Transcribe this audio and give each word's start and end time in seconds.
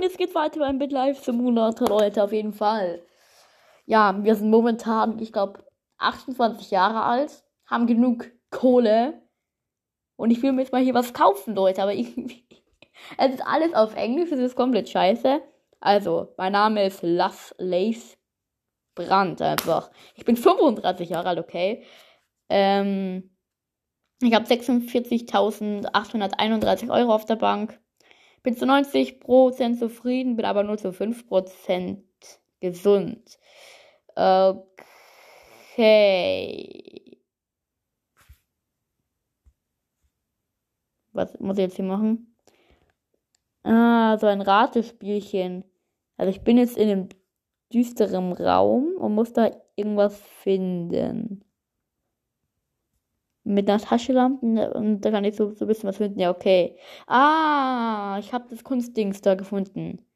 und 0.00 0.04
jetzt 0.04 0.16
geht's 0.16 0.34
weiter 0.34 0.60
beim 0.60 0.78
Live 0.78 1.22
Simulator, 1.22 1.86
Leute, 1.86 2.24
auf 2.24 2.32
jeden 2.32 2.54
Fall. 2.54 3.02
Ja, 3.84 4.24
wir 4.24 4.34
sind 4.34 4.48
momentan, 4.48 5.18
ich 5.18 5.30
glaube, 5.30 5.62
28 5.98 6.70
Jahre 6.70 7.02
alt, 7.02 7.44
haben 7.66 7.86
genug 7.86 8.30
Kohle 8.48 9.20
und 10.16 10.30
ich 10.30 10.42
will 10.42 10.52
mir 10.52 10.62
jetzt 10.62 10.72
mal 10.72 10.82
hier 10.82 10.94
was 10.94 11.12
kaufen, 11.12 11.54
Leute, 11.54 11.82
aber 11.82 11.92
ich, 11.92 12.16
es 13.18 13.34
ist 13.34 13.46
alles 13.46 13.74
auf 13.74 13.94
Englisch, 13.94 14.32
es 14.32 14.40
ist 14.40 14.56
komplett 14.56 14.88
scheiße. 14.88 15.42
Also, 15.80 16.32
mein 16.38 16.52
Name 16.52 16.86
ist 16.86 17.00
Lass 17.02 17.54
Lace 17.58 18.16
Brand 18.94 19.42
einfach. 19.42 19.90
Ich 20.14 20.24
bin 20.24 20.38
35 20.38 21.10
Jahre 21.10 21.28
alt, 21.28 21.40
okay. 21.40 21.84
Ähm, 22.48 23.36
ich 24.22 24.32
habe 24.32 24.46
46.831 24.46 26.90
Euro 26.90 27.14
auf 27.14 27.26
der 27.26 27.36
Bank. 27.36 27.78
Bin 28.42 28.56
zu 28.56 28.64
90% 28.64 29.78
zufrieden, 29.78 30.36
bin 30.36 30.46
aber 30.46 30.62
nur 30.62 30.78
zu 30.78 30.92
5% 30.92 31.98
gesund. 32.60 33.38
Okay. 34.14 34.70
Was 41.12 41.38
muss 41.40 41.58
ich 41.58 41.64
jetzt 41.64 41.76
hier 41.76 41.84
machen? 41.84 42.34
Ah, 43.62 44.16
so 44.18 44.26
ein 44.26 44.40
Ratespielchen. 44.40 45.64
Also 46.16 46.30
ich 46.30 46.42
bin 46.42 46.56
jetzt 46.56 46.78
in 46.78 46.88
einem 46.88 47.08
düsteren 47.72 48.32
Raum 48.32 48.96
und 48.96 49.14
muss 49.14 49.32
da 49.32 49.50
irgendwas 49.76 50.18
finden. 50.18 51.44
Mit 53.50 53.68
einer 53.68 53.80
Taschenlampe 53.80 54.46
ne, 54.46 54.72
und 54.72 55.00
da 55.00 55.10
kann 55.10 55.24
ich 55.24 55.34
so, 55.36 55.50
so 55.54 55.64
ein 55.64 55.68
bisschen 55.68 55.88
was 55.88 55.96
finden. 55.96 56.20
Ja, 56.20 56.30
okay. 56.30 56.76
Ah, 57.06 58.16
ich 58.20 58.32
habe 58.32 58.48
das 58.48 58.62
Kunstdings 58.62 59.20
da 59.22 59.34
gefunden. 59.34 60.06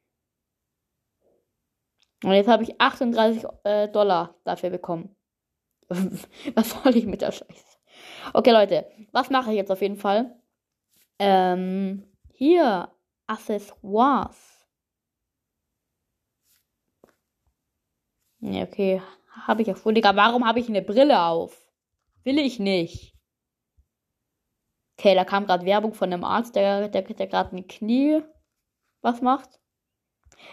Und 2.23 2.33
jetzt 2.33 2.49
habe 2.49 2.63
ich 2.63 2.81
38 2.81 3.45
äh, 3.65 3.89
Dollar 3.89 4.35
dafür 4.45 4.71
bekommen. 4.71 5.15
was 5.89 6.71
soll 6.71 6.97
ich 6.97 7.07
mit 7.07 7.23
der 7.23 7.33
Scheiße? 7.33 7.79
Okay, 8.33 8.53
Leute, 8.53 8.87
was 9.13 9.31
mache 9.31 9.51
ich 9.51 9.57
jetzt 9.57 9.71
auf 9.71 9.83
jeden 9.83 9.97
Fall? 9.97 10.35
Ähm, 11.19 12.05
hier, 12.33 12.89
Accessoires. 13.27 14.67
Ja, 18.41 18.63
okay. 18.63 19.03
Habe 19.47 19.63
ich 19.63 19.69
ja. 19.69 19.75
Digga, 19.75 20.15
warum 20.17 20.47
habe 20.47 20.61
ich 20.61 20.69
eine 20.69 20.83
Brille 20.83 21.21
auf? 21.21 21.73
Will 22.23 22.39
ich 22.39 22.59
nicht. 22.59 23.14
Okay, 24.99 25.15
da 25.15 25.25
kam 25.25 25.47
gerade 25.47 25.67
Werbung 25.67 25.95
von 25.95 26.13
einem 26.13 26.25
Arzt, 26.25 26.55
der, 26.57 26.89
der, 26.89 27.03
der 27.03 27.27
gerade 27.27 27.57
ein 27.57 27.67
Knie 27.67 28.23
was 29.03 29.21
macht. 29.21 29.61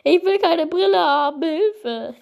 Ich 0.03 0.23
will 0.23 0.39
keine 0.39 0.67
Brille 0.67 0.99
haben, 0.99 1.41
Hilfe. 1.41 2.15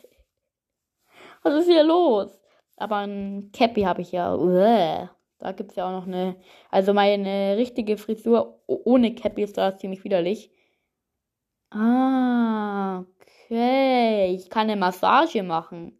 Was 1.44 1.53
ist 1.56 1.67
hier 1.67 1.84
los? 1.84 2.40
Aber 2.78 2.97
ein 2.97 3.52
Cappy 3.53 3.81
habe 3.81 4.02
ich 4.02 4.12
ja. 4.12 4.36
Uäh. 4.36 5.08
Da 5.40 5.52
gibt 5.53 5.72
es 5.72 5.78
ja 5.78 5.88
auch 5.88 5.92
noch 5.92 6.08
eine. 6.08 6.36
Also 6.70 6.94
meine 6.94 7.58
richtige 7.58 7.97
Frisur 7.97 8.62
ohne 8.67 9.16
Cappy 9.16 9.44
ist 9.44 9.58
da 9.58 9.78
ziemlich 9.78 10.03
widerlich. 10.03 10.52
Ah, 11.72 13.00
okay. 13.00 14.34
Ich 14.35 14.50
kann 14.50 14.69
eine 14.69 14.75
Massage 14.75 15.44
machen. 15.44 16.00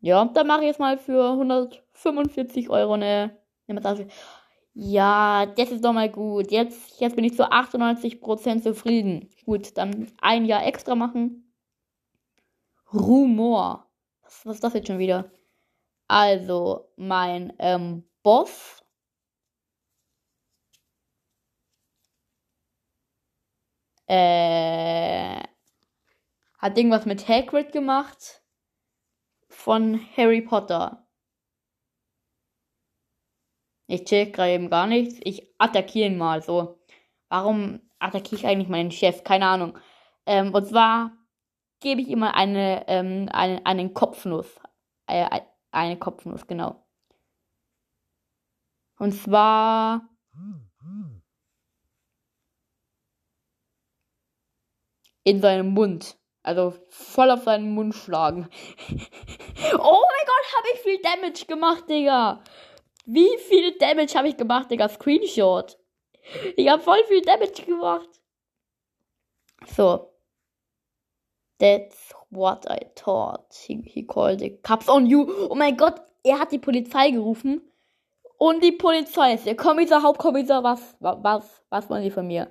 Ja, 0.00 0.24
dann 0.24 0.46
mache 0.46 0.60
ich 0.60 0.66
jetzt 0.68 0.80
mal 0.80 0.98
für 0.98 1.30
145 1.32 2.70
Euro 2.70 2.94
eine, 2.94 3.36
Ja, 4.74 5.46
das 5.46 5.70
ist 5.70 5.84
doch 5.84 5.92
mal 5.94 6.10
gut. 6.10 6.50
Jetzt, 6.50 7.00
jetzt 7.00 7.16
bin 7.16 7.24
ich 7.24 7.34
zu 7.34 7.50
98% 7.50 8.62
zufrieden. 8.62 9.30
Gut, 9.46 9.76
dann 9.78 10.12
ein 10.20 10.44
Jahr 10.44 10.66
extra 10.66 10.94
machen. 10.94 11.50
Rumor. 12.92 13.86
Was, 14.22 14.44
was 14.46 14.54
ist 14.56 14.64
das 14.64 14.74
jetzt 14.74 14.88
schon 14.88 14.98
wieder? 14.98 15.30
Also, 16.08 16.92
mein 16.96 17.52
ähm, 17.58 18.04
Boss. 18.22 18.84
Äh, 24.08 25.42
hat 26.58 26.76
irgendwas 26.76 27.06
mit 27.06 27.28
Hagrid 27.28 27.72
gemacht. 27.72 28.42
Von 29.48 30.00
Harry 30.16 30.42
Potter. 30.42 31.05
Ich 33.86 34.04
check 34.04 34.34
gerade 34.34 34.52
eben 34.52 34.70
gar 34.70 34.86
nichts. 34.86 35.20
Ich 35.22 35.54
attackiere 35.58 36.08
ihn 36.08 36.18
mal 36.18 36.42
so. 36.42 36.78
Warum 37.28 37.80
attackiere 37.98 38.36
ich 38.36 38.46
eigentlich 38.46 38.68
meinen 38.68 38.90
Chef? 38.90 39.24
Keine 39.24 39.46
Ahnung. 39.46 39.78
Ähm, 40.26 40.52
und 40.52 40.66
zwar 40.66 41.12
gebe 41.80 42.00
ich 42.00 42.08
ihm 42.08 42.20
mal 42.20 42.32
eine, 42.32 42.84
ähm, 42.88 43.28
eine, 43.32 43.64
einen 43.64 43.94
Kopfnuss. 43.94 44.60
Äh, 45.06 45.40
eine 45.70 45.98
Kopfnuss, 45.98 46.46
genau. 46.46 46.84
Und 48.98 49.12
zwar. 49.12 50.08
In 55.22 55.40
seinem 55.40 55.70
Mund. 55.70 56.16
Also 56.42 56.74
voll 56.88 57.30
auf 57.30 57.42
seinen 57.42 57.74
Mund 57.74 57.94
schlagen. 57.94 58.48
oh 58.88 58.92
mein 58.92 60.26
Gott, 60.26 60.56
habe 60.56 60.68
ich 60.74 60.80
viel 60.80 61.00
Damage 61.02 61.46
gemacht, 61.46 61.88
Digga. 61.88 62.42
Wie 63.06 63.38
viel 63.38 63.78
Damage 63.78 64.14
habe 64.14 64.28
ich 64.28 64.36
gemacht, 64.36 64.70
Digga? 64.70 64.88
Screenshot. 64.88 65.78
Ich 66.56 66.68
habe 66.68 66.82
voll 66.82 67.02
viel 67.04 67.22
Damage 67.22 67.64
gemacht. 67.64 68.08
So. 69.74 70.12
That's 71.58 72.12
what 72.30 72.66
I 72.68 72.84
thought. 72.96 73.54
He, 73.54 73.80
he 73.86 74.02
called 74.02 74.40
the 74.40 74.58
cops 74.62 74.88
on 74.88 75.06
you. 75.06 75.24
Oh 75.48 75.54
mein 75.54 75.76
Gott, 75.76 76.02
er 76.24 76.40
hat 76.40 76.52
die 76.52 76.58
Polizei 76.58 77.10
gerufen. 77.10 77.62
Und 78.38 78.62
die 78.62 78.72
Polizei 78.72 79.34
ist 79.34 79.46
der 79.46 79.56
Kommissar, 79.56 80.02
Hauptkommissar, 80.02 80.62
was, 80.62 80.96
was, 81.00 81.62
was 81.70 81.88
wollen 81.88 82.02
sie 82.02 82.10
von 82.10 82.26
mir? 82.26 82.50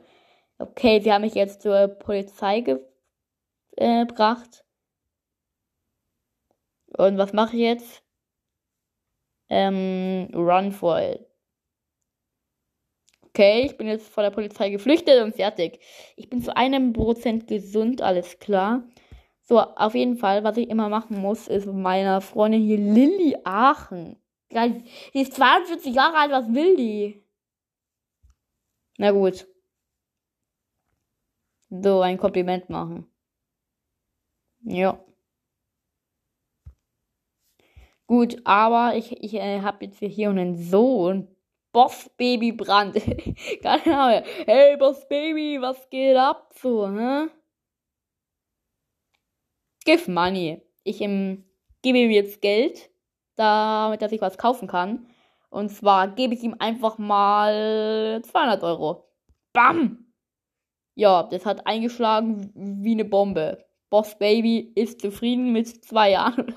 Okay, 0.58 1.00
sie 1.02 1.14
haben 1.14 1.22
mich 1.22 1.36
jetzt 1.36 1.62
zur 1.62 1.88
Polizei 1.88 2.64
äh, 3.76 4.06
gebracht. 4.06 4.64
Und 6.98 7.18
was 7.18 7.34
mache 7.34 7.58
ich 7.58 7.62
jetzt? 7.62 8.05
Ähm, 9.50 10.30
run 10.34 10.72
for 10.72 11.00
it. 11.00 11.26
Okay, 13.36 13.66
ich 13.66 13.78
bin 13.78 13.88
jetzt 13.88 14.10
vor 14.10 14.24
der 14.24 14.32
Polizei 14.32 14.70
geflüchtet 14.70 15.22
und 15.22 15.36
fertig. 15.36 15.80
Ich 16.16 16.30
bin 16.30 16.42
zu 16.42 16.56
einem 16.56 16.94
Prozent 16.94 17.48
gesund, 17.48 18.02
alles 18.02 18.40
klar. 18.40 18.88
So, 19.42 19.60
auf 19.60 19.94
jeden 19.94 20.18
Fall, 20.18 20.44
was 20.44 20.58
ich 20.58 20.70
immer 20.70 20.90
machen 20.90 21.20
muss, 21.20 21.48
ist 21.48 21.68
meiner 21.68 22.22
Freundin 22.22 22.62
hier 22.64 22.78
Lilly 22.78 23.38
Aachen. 23.44 24.18
Die 24.52 25.22
ist 25.22 25.34
42 25.34 25.94
Jahre 25.94 26.18
alt, 26.18 26.32
was 26.32 26.54
will 26.54 26.78
die? 26.78 27.24
Na 28.98 29.12
gut. 29.12 29.46
So, 31.70 32.02
ein 32.02 32.18
Kompliment 32.18 32.70
machen. 32.70 33.06
Ja. 34.64 35.00
Gut, 38.08 38.38
aber 38.44 38.96
ich, 38.96 39.24
ich 39.24 39.34
äh, 39.34 39.62
habe 39.62 39.86
jetzt 39.86 40.00
hier 40.00 40.30
einen 40.30 40.58
Sohn. 40.58 41.28
Boss 41.72 42.10
Baby 42.18 42.52
Brand. 42.52 42.96
Keine 43.62 44.00
Ahnung. 44.00 44.24
Hey, 44.46 44.78
Boss 44.78 45.08
Baby, 45.10 45.58
was 45.60 45.90
geht 45.90 46.16
ab 46.16 46.54
so, 46.56 46.88
hä? 46.88 47.28
Give 49.84 50.10
Money. 50.10 50.62
Ich 50.84 51.02
ähm, 51.02 51.44
gebe 51.82 51.98
ihm 51.98 52.12
jetzt 52.12 52.42
Geld, 52.42 52.90
damit 53.36 54.02
dass 54.02 54.12
ich 54.12 54.22
was 54.22 54.38
kaufen 54.38 54.68
kann. 54.68 55.08
Und 55.50 55.70
zwar 55.70 56.08
gebe 56.10 56.34
ich 56.34 56.44
ihm 56.44 56.56
einfach 56.60 56.98
mal 56.98 58.22
200 58.24 58.64
Euro. 58.64 59.10
Bam! 59.52 60.14
Ja, 60.96 61.24
das 61.24 61.46
hat 61.46 61.68
eingeschlagen 61.68 62.52
wie 62.56 62.94
eine 62.94 63.06
Bombe. 63.06 63.66
Boss 63.90 64.18
Baby 64.18 64.72
ist 64.76 65.02
zufrieden 65.02 65.52
mit 65.52 65.84
zwei 65.84 66.12
Jahren 66.12 66.56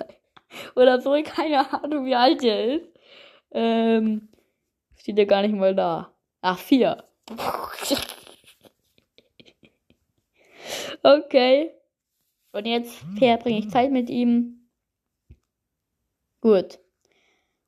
oder 0.74 1.00
so. 1.00 1.12
Keine 1.24 1.72
Ahnung, 1.72 2.04
wie 2.06 2.14
alt 2.14 2.42
er 2.44 2.76
ist. 2.76 2.88
Ähm, 3.50 4.28
steht 4.96 5.18
ja 5.18 5.24
gar 5.24 5.42
nicht 5.42 5.54
mal 5.54 5.74
da. 5.74 6.12
Ach, 6.40 6.58
vier. 6.58 7.04
okay. 11.02 11.74
Und 12.52 12.66
jetzt 12.66 13.04
verbringe 13.18 13.58
ich 13.58 13.70
Zeit 13.70 13.90
mit 13.90 14.10
ihm. 14.10 14.68
Gut. 16.40 16.78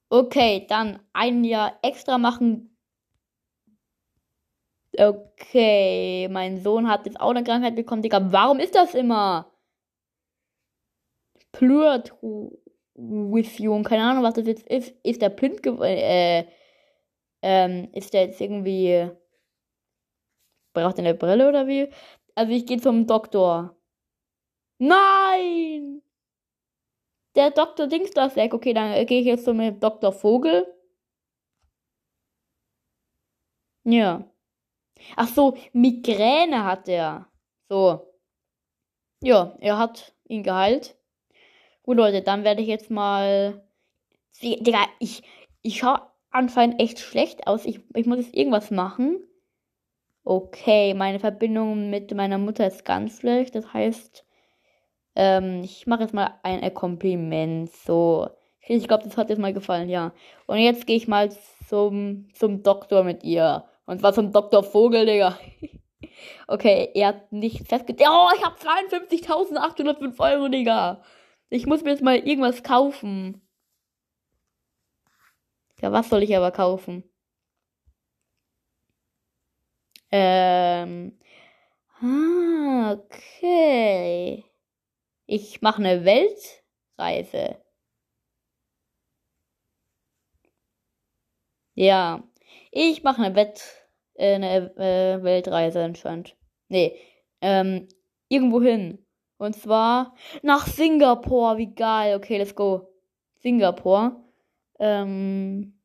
Okay, 0.09 0.67
dann 0.69 1.00
ein 1.12 1.44
Jahr 1.44 1.79
extra 1.83 2.19
machen. 2.19 2.76
Okay, 4.97 6.29
mein 6.31 6.61
Sohn 6.61 6.88
hat 6.88 7.06
jetzt 7.06 7.21
auch 7.21 7.31
eine 7.31 7.44
Krankheit 7.44 7.76
bekommen, 7.76 8.03
Digga. 8.03 8.33
Warum 8.33 8.59
ist 8.59 8.75
das 8.75 8.94
immer? 8.94 9.53
Plürt 11.53 12.12
with 13.00 13.58
you 13.58 13.75
und 13.75 13.85
keine 13.85 14.02
Ahnung, 14.05 14.23
was 14.23 14.35
das 14.35 14.47
jetzt 14.47 14.67
ist. 14.69 14.94
Ist 15.02 15.23
der 15.23 15.31
blind 15.31 15.62
geworden? 15.62 15.88
Äh, 15.88 16.47
ähm, 17.43 17.88
ist 17.93 18.12
der 18.12 18.26
jetzt 18.26 18.41
irgendwie. 18.41 19.11
Braucht 20.73 20.99
er 20.99 21.05
eine 21.05 21.14
Brille 21.14 21.49
oder 21.49 21.67
wie? 21.67 21.88
Also 22.35 22.52
ich 22.52 22.67
gehe 22.67 22.81
zum 22.81 23.06
Doktor. 23.06 23.76
Nein! 24.79 26.02
Der 27.35 27.50
Doktor 27.50 27.87
Dings 27.87 28.11
das 28.12 28.37
weg. 28.37 28.55
Okay, 28.55 28.73
dann 28.75 29.06
gehe 29.06 29.20
ich 29.20 29.26
jetzt 29.26 29.44
zum 29.44 29.81
Doktor 29.81 30.12
Vogel. 30.12 30.67
Ja. 33.85 34.25
Ach 35.17 35.29
so, 35.29 35.56
Migräne 35.73 36.64
hat 36.64 36.88
er. 36.88 37.31
So. 37.69 38.06
Ja, 39.23 39.56
er 39.61 39.79
hat 39.79 40.14
ihn 40.29 40.43
geheilt. 40.43 40.97
Gut, 41.91 41.97
Leute, 41.97 42.23
dann 42.23 42.45
werde 42.45 42.63
ich 42.63 42.69
jetzt 42.69 42.89
mal. 42.89 43.65
Digga, 44.41 44.79
ich, 45.01 45.25
ich 45.61 45.79
schaue 45.79 46.01
anscheinend 46.31 46.81
echt 46.81 47.01
schlecht 47.01 47.49
aus. 47.49 47.65
Ich, 47.65 47.81
ich 47.97 48.07
muss 48.07 48.19
jetzt 48.19 48.33
irgendwas 48.33 48.71
machen. 48.71 49.19
Okay, 50.23 50.95
meine 50.95 51.19
Verbindung 51.19 51.91
mit 51.91 52.15
meiner 52.15 52.39
Mutter 52.39 52.65
ist 52.65 52.85
ganz 52.85 53.19
schlecht. 53.19 53.57
Das 53.57 53.73
heißt, 53.75 54.25
ähm, 55.17 55.63
ich 55.65 55.89
mache 55.89 56.03
jetzt 56.03 56.15
mal 56.15 56.39
ein 56.45 56.73
Kompliment. 56.73 57.73
So. 57.73 58.29
Ich 58.61 58.87
glaube, 58.87 59.03
das 59.03 59.17
hat 59.17 59.29
jetzt 59.29 59.41
mal 59.41 59.53
gefallen, 59.53 59.89
ja. 59.89 60.13
Und 60.47 60.59
jetzt 60.59 60.87
gehe 60.87 60.97
ich 60.97 61.09
mal 61.09 61.31
zum, 61.69 62.29
zum 62.35 62.63
Doktor 62.63 63.03
mit 63.03 63.25
ihr. 63.25 63.65
Und 63.87 63.99
zwar 63.99 64.13
zum 64.13 64.31
Dr. 64.31 64.63
Vogel, 64.63 65.07
Digga. 65.07 65.41
okay, 66.47 66.91
er 66.95 67.09
hat 67.09 67.33
nicht 67.33 67.67
festgestellt. 67.67 68.11
Oh, 68.13 68.29
ich 68.37 68.45
habe 68.45 68.55
52.805 68.55 70.21
Euro, 70.21 70.49
Digga. 70.49 71.03
Ich 71.50 71.67
muss 71.67 71.82
mir 71.82 71.91
jetzt 71.91 72.02
mal 72.02 72.17
irgendwas 72.17 72.62
kaufen. 72.62 73.43
Ja, 75.81 75.93
was 75.93 76.08
soll 76.08 76.23
ich 76.23 76.37
aber 76.37 76.52
kaufen? 76.52 77.05
Ähm. 80.12 81.19
Ah, 82.00 82.93
okay. 82.93 84.44
Ich 85.26 85.62
mache 85.62 85.79
eine 85.79 86.05
Weltreise. 86.05 87.62
Ja. 91.75 92.23
Ich 92.70 93.02
mache 93.02 93.23
eine 93.23 93.35
Wett 93.35 93.62
äh, 94.14 94.35
eine 94.35 94.75
äh, 94.76 95.23
Weltreise 95.23 95.82
anscheinend. 95.82 96.37
Nee, 96.69 96.99
ähm, 97.41 97.88
irgendwo 98.29 98.61
hin. 98.62 99.05
Und 99.41 99.57
zwar 99.57 100.15
nach 100.43 100.67
Singapur. 100.67 101.57
Wie 101.57 101.75
geil. 101.75 102.15
Okay, 102.15 102.37
let's 102.37 102.55
go. 102.55 102.93
Singapur. 103.39 104.23
Ähm, 104.79 105.81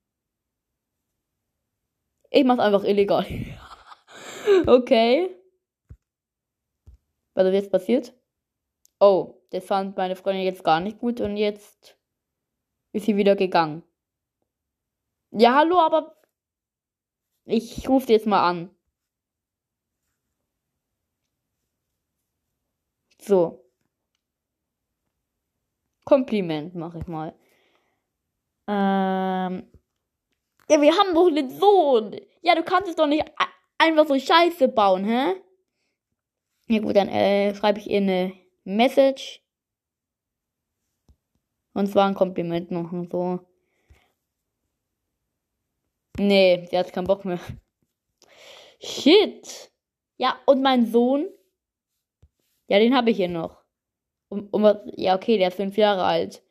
ich 2.30 2.44
mach's 2.44 2.60
einfach 2.60 2.84
illegal. 2.84 3.26
okay. 4.68 5.34
Was 7.34 7.48
ist 7.48 7.54
jetzt 7.54 7.72
passiert? 7.72 8.14
Oh, 9.00 9.42
das 9.52 9.64
fand 9.64 9.96
meine 9.96 10.18
Freundin 10.18 10.44
jetzt 10.44 10.66
gar 10.66 10.82
nicht 10.82 11.00
gut 11.00 11.22
und 11.22 11.38
jetzt 11.38 11.98
ist 12.92 13.06
sie 13.06 13.16
wieder 13.16 13.38
gegangen. 13.38 13.84
Ja, 15.32 15.56
hallo, 15.56 15.80
aber 15.80 16.18
ich 17.46 17.88
rufe 17.88 18.12
jetzt 18.12 18.28
mal 18.28 18.50
an. 18.50 18.75
So. 23.26 23.66
Kompliment 26.04 26.76
mache 26.76 27.00
ich 27.00 27.08
mal. 27.08 27.34
Ähm. 28.68 29.68
Ja, 30.70 30.82
wir 30.82 30.98
haben 30.98 31.14
doch 31.14 31.28
einen 31.28 31.50
Sohn. 31.50 32.20
Ja, 32.42 32.56
du 32.56 32.64
kannst 32.64 32.90
es 32.90 32.96
doch 32.96 33.08
nicht 33.08 33.24
einfach 33.78 34.08
so 34.08 34.18
Scheiße 34.18 34.68
bauen, 34.68 35.06
hä? 35.06 35.36
Ja 36.68 36.80
gut, 36.80 36.96
dann 36.96 37.10
äh, 37.10 37.54
schreibe 37.56 37.80
ich 37.80 37.90
ihr 37.90 37.98
eine 37.98 38.34
Message. 38.64 39.42
Und 41.74 41.88
zwar 41.88 42.08
ein 42.08 42.16
Kompliment 42.16 42.72
machen, 42.72 43.10
so. 43.12 43.40
Nee, 46.18 46.68
sie 46.70 46.78
hat 46.78 46.94
keinen 46.94 47.08
Bock 47.08 47.26
mehr. 47.26 47.40
Shit. 48.80 49.72
Ja, 50.18 50.40
und 50.46 50.62
mein 50.62 50.86
Sohn. 50.86 51.28
Ja, 52.68 52.80
den 52.80 52.96
habe 52.96 53.12
ich 53.12 53.18
hier 53.18 53.30
noch. 53.30 53.62
Um, 54.30 54.48
um, 54.52 54.66
ja, 54.96 55.16
okay, 55.16 55.38
der 55.38 55.50
ist 55.50 55.58
fünf 55.58 55.78
Jahre 55.78 56.04
alt. 56.04 56.44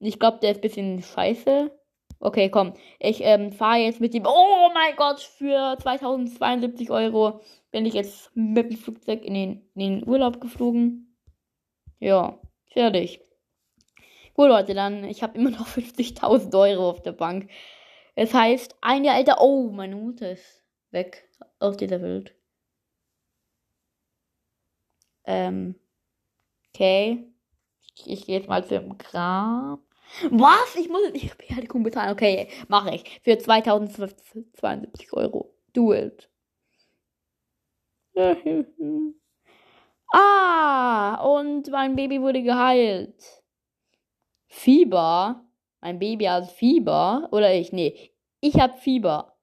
Ich 0.00 0.18
glaube, 0.18 0.38
der 0.40 0.50
ist 0.50 0.58
ein 0.58 0.60
bisschen 0.62 1.02
scheiße. 1.02 1.70
Okay, 2.18 2.50
komm. 2.50 2.74
Ich 2.98 3.22
ähm, 3.22 3.52
fahre 3.52 3.78
jetzt 3.78 4.00
mit 4.00 4.14
ihm. 4.14 4.26
Oh 4.26 4.70
mein 4.72 4.96
Gott, 4.96 5.20
für 5.20 5.76
2072 5.80 6.90
Euro 6.90 7.40
bin 7.70 7.86
ich 7.86 7.94
jetzt 7.94 8.30
mit 8.34 8.70
dem 8.70 8.78
Flugzeug 8.78 9.24
in 9.24 9.34
den, 9.34 9.70
in 9.74 10.00
den 10.00 10.08
Urlaub 10.08 10.40
geflogen. 10.40 11.16
Ja, 11.98 12.38
fertig. 12.72 13.20
Gut, 14.34 14.48
Leute, 14.48 14.74
dann, 14.74 15.04
ich 15.04 15.22
habe 15.22 15.38
immer 15.38 15.50
noch 15.50 15.66
50.000 15.66 16.58
Euro 16.58 16.90
auf 16.90 17.02
der 17.02 17.12
Bank. 17.12 17.50
Es 18.14 18.34
heißt, 18.34 18.76
ein 18.82 19.04
Jahr 19.04 19.16
älter. 19.16 19.38
Oh, 19.40 19.70
meine 19.70 19.96
Mutter 19.96 20.30
ist 20.30 20.62
weg 20.90 21.28
aus 21.58 21.76
dieser 21.76 22.02
Welt. 22.02 22.35
Ähm. 25.26 25.74
Okay. 26.72 27.26
Ich, 27.96 28.10
ich 28.10 28.26
gehe 28.26 28.38
jetzt 28.38 28.48
mal 28.48 28.64
zum 28.64 28.96
Grab. 28.98 29.80
Was? 30.30 30.76
Ich 30.76 30.88
muss 30.88 31.12
die 31.12 31.30
Beerdigung 31.36 31.82
bezahlen. 31.82 32.12
Okay, 32.12 32.48
mache 32.68 32.94
ich. 32.94 33.20
Für 33.22 33.36
2072 33.38 35.12
Euro. 35.12 35.54
Do 35.72 35.92
it. 35.92 36.30
ah, 40.12 41.14
und 41.22 41.70
mein 41.70 41.96
Baby 41.96 42.20
wurde 42.20 42.42
geheilt. 42.42 43.42
Fieber? 44.48 45.44
Mein 45.80 45.98
Baby 45.98 46.24
hat 46.24 46.50
Fieber. 46.50 47.28
Oder 47.32 47.52
ich? 47.54 47.72
Nee. 47.72 48.12
Ich 48.40 48.58
habe 48.58 48.78
Fieber. 48.78 49.35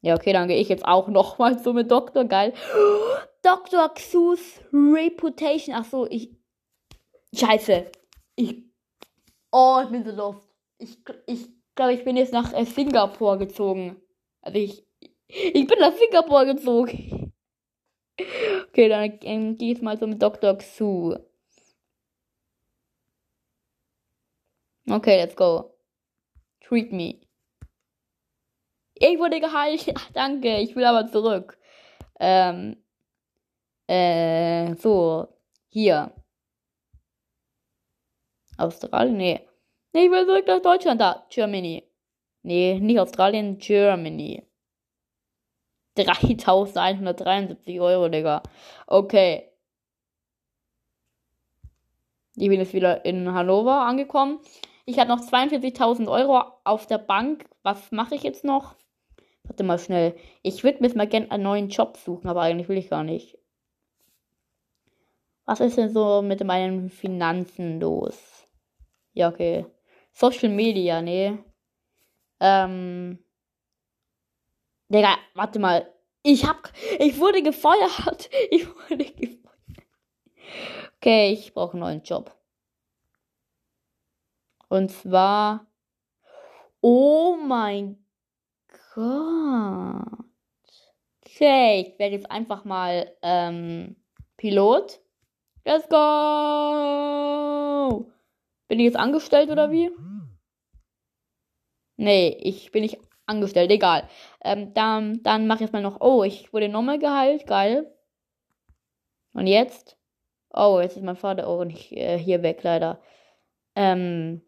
Ja, 0.00 0.14
okay, 0.14 0.32
dann 0.32 0.48
gehe 0.48 0.58
ich 0.58 0.68
jetzt 0.68 0.84
auch 0.84 1.08
nochmal 1.08 1.58
so 1.58 1.72
mit 1.72 1.90
Doktor. 1.90 2.24
Geil. 2.24 2.52
Dr. 3.42 3.92
Xus 3.94 4.60
Reputation. 4.72 5.74
Ach 5.74 5.84
so, 5.84 6.06
ich. 6.06 6.30
Scheiße. 7.34 7.90
Ich. 8.36 8.64
Oh, 9.50 9.80
ich 9.82 9.90
bin 9.90 10.04
so 10.04 10.12
lost. 10.12 10.48
Ich, 10.78 10.98
ich 11.26 11.48
glaube, 11.74 11.94
ich 11.94 12.04
bin 12.04 12.16
jetzt 12.16 12.32
nach 12.32 12.52
äh, 12.52 12.64
Singapur 12.64 13.38
gezogen. 13.38 13.96
Also 14.40 14.58
ich. 14.58 14.84
Ich 15.26 15.66
bin 15.66 15.78
nach 15.78 15.92
Singapur 15.92 16.44
gezogen. 16.44 17.24
Okay, 18.70 18.88
dann 18.88 19.18
ähm, 19.22 19.56
gehe 19.56 19.72
ich 19.72 19.80
mal 19.82 19.96
so 19.96 20.06
mit 20.06 20.20
Dr. 20.20 20.56
Xu. 20.58 21.16
Okay, 24.90 25.16
let's 25.18 25.36
go. 25.36 25.72
Treat 26.60 26.92
me. 26.92 27.27
Ich 29.00 29.18
wurde 29.18 29.40
geheilt. 29.40 29.92
Ach, 29.94 30.10
danke, 30.12 30.58
ich 30.58 30.74
will 30.76 30.84
aber 30.84 31.06
zurück. 31.10 31.58
Ähm. 32.20 32.76
Äh, 33.86 34.74
so. 34.76 35.28
Hier. 35.68 36.12
Australien? 38.58 39.16
Nee. 39.16 39.48
Nee, 39.92 40.06
ich 40.06 40.10
will 40.10 40.26
zurück 40.26 40.46
nach 40.46 40.60
Deutschland. 40.60 41.00
Da. 41.00 41.26
Germany. 41.30 41.84
Nee, 42.42 42.78
nicht 42.80 42.98
Australien, 42.98 43.58
Germany. 43.58 44.42
3173 45.94 47.80
Euro, 47.80 48.08
Digga. 48.08 48.42
Okay. 48.86 49.50
Ich 52.36 52.48
bin 52.48 52.60
jetzt 52.60 52.72
wieder 52.72 53.04
in 53.04 53.32
Hannover 53.32 53.80
angekommen. 53.80 54.38
Ich 54.86 54.98
habe 54.98 55.08
noch 55.08 55.20
42.000 55.20 56.08
Euro 56.10 56.44
auf 56.64 56.86
der 56.86 56.98
Bank. 56.98 57.44
Was 57.62 57.90
mache 57.90 58.14
ich 58.14 58.22
jetzt 58.22 58.44
noch? 58.44 58.77
Warte 59.48 59.64
mal 59.64 59.78
schnell. 59.78 60.14
Ich 60.42 60.62
würde 60.62 60.80
mir 60.82 60.94
mal 60.94 61.08
gerne 61.08 61.30
einen 61.30 61.42
neuen 61.42 61.68
Job 61.70 61.96
suchen, 61.96 62.28
aber 62.28 62.42
eigentlich 62.42 62.68
will 62.68 62.76
ich 62.76 62.90
gar 62.90 63.02
nicht. 63.02 63.38
Was 65.46 65.60
ist 65.60 65.78
denn 65.78 65.90
so 65.90 66.20
mit 66.20 66.44
meinen 66.44 66.90
Finanzen 66.90 67.80
los? 67.80 68.46
Ja, 69.14 69.30
okay. 69.30 69.64
Social 70.12 70.50
Media, 70.50 71.00
nee. 71.00 71.38
Ähm. 72.40 73.18
Digga, 74.90 75.16
warte 75.34 75.58
mal. 75.58 75.94
Ich 76.22 76.44
hab. 76.44 76.70
Ich 76.98 77.18
wurde 77.18 77.42
gefeuert. 77.42 78.28
Ich 78.50 78.68
wurde 78.68 79.06
gefeuert. 79.06 79.38
Okay, 80.96 81.32
ich 81.32 81.54
brauche 81.54 81.72
einen 81.72 81.80
neuen 81.80 82.02
Job. 82.02 82.36
Und 84.68 84.90
zwar. 84.90 85.66
Oh 86.82 87.36
mein 87.36 87.98
Gott. 88.98 90.08
Okay, 91.24 91.82
ich 91.82 91.98
werde 92.00 92.16
jetzt 92.16 92.30
einfach 92.32 92.64
mal 92.64 93.14
ähm, 93.22 93.94
Pilot. 94.36 95.00
Let's 95.64 95.88
go! 95.88 95.96
Bin 98.66 98.80
ich 98.80 98.86
jetzt 98.86 98.96
angestellt 98.96 99.50
oder 99.50 99.70
wie? 99.70 99.92
Nee, 101.96 102.36
ich 102.40 102.72
bin 102.72 102.82
nicht 102.82 102.98
angestellt, 103.26 103.70
egal. 103.70 104.08
Ähm, 104.42 104.74
dann 104.74 105.22
dann 105.22 105.46
mache 105.46 105.58
ich 105.58 105.62
jetzt 105.62 105.72
mal 105.72 105.82
noch. 105.82 106.00
Oh, 106.00 106.24
ich 106.24 106.52
wurde 106.52 106.68
nochmal 106.68 106.98
geheilt, 106.98 107.46
geil. 107.46 107.94
Und 109.32 109.46
jetzt? 109.46 109.96
Oh, 110.50 110.80
jetzt 110.82 110.96
ist 110.96 111.04
mein 111.04 111.14
Vater 111.16 111.46
auch 111.46 111.64
nicht 111.64 111.92
äh, 111.92 112.18
hier 112.18 112.42
weg, 112.42 112.64
leider. 112.64 113.00
Ähm. 113.76 114.42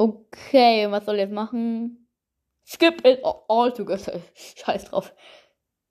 Okay, 0.00 0.88
was 0.90 1.04
soll 1.04 1.16
ich 1.16 1.22
jetzt 1.22 1.32
machen? 1.32 2.08
Skip 2.64 3.04
it 3.04 3.20
all 3.24 3.72
together. 3.72 4.20
Scheiß 4.34 4.84
drauf. 4.84 5.12